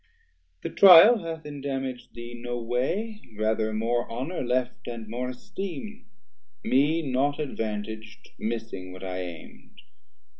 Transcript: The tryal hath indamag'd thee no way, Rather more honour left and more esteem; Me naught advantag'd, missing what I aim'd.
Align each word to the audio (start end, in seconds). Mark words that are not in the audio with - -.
The 0.63 0.71
tryal 0.71 1.19
hath 1.23 1.43
indamag'd 1.45 2.15
thee 2.15 2.33
no 2.33 2.59
way, 2.59 3.21
Rather 3.37 3.71
more 3.71 4.09
honour 4.11 4.41
left 4.43 4.87
and 4.87 5.07
more 5.07 5.29
esteem; 5.29 6.07
Me 6.63 7.03
naught 7.03 7.37
advantag'd, 7.37 8.29
missing 8.39 8.93
what 8.93 9.03
I 9.03 9.19
aim'd. 9.19 9.79